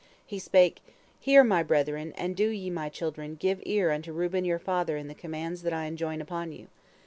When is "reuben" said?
4.11-4.45